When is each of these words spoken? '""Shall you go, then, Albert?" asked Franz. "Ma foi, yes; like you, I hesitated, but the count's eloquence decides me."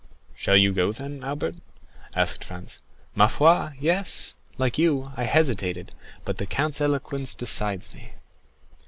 '""Shall 0.35 0.57
you 0.57 0.73
go, 0.73 0.91
then, 0.91 1.23
Albert?" 1.23 1.57
asked 2.15 2.43
Franz. 2.43 2.79
"Ma 3.13 3.27
foi, 3.27 3.75
yes; 3.79 4.33
like 4.57 4.79
you, 4.79 5.11
I 5.15 5.25
hesitated, 5.25 5.93
but 6.25 6.39
the 6.39 6.47
count's 6.47 6.81
eloquence 6.81 7.35
decides 7.35 7.93
me." 7.93 8.13